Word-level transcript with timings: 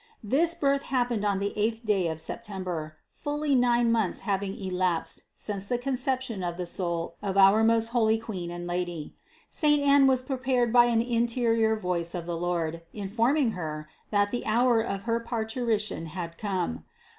This 0.23 0.55
birth 0.55 0.81
happened 0.85 1.23
on 1.23 1.37
the 1.37 1.55
eighth 1.55 1.85
day 1.85 2.07
of 2.07 2.19
September, 2.19 2.97
fully 3.13 3.53
nine 3.53 3.91
months 3.91 4.21
having 4.21 4.55
elapsed 4.57 5.21
since 5.35 5.67
the 5.67 5.77
Conception 5.77 6.41
of 6.41 6.57
the 6.57 6.65
soul 6.65 7.17
of 7.21 7.37
our 7.37 7.63
most 7.63 7.89
holy 7.89 8.17
Queen 8.17 8.49
and 8.49 8.65
Lady. 8.65 9.15
Saint 9.51 9.79
Anne 9.79 10.07
was 10.07 10.23
prepared 10.23 10.73
by 10.73 10.85
an 10.85 11.03
in 11.03 11.27
terior 11.27 11.79
voice 11.79 12.15
of 12.15 12.25
the 12.25 12.35
Lord, 12.35 12.81
informing 12.93 13.51
Her, 13.51 13.87
that 14.09 14.31
the 14.31 14.43
hour 14.47 14.81
of 14.81 15.03
her 15.03 15.19
parturition 15.19 16.07
had 16.07 16.35
come. 16.35 16.83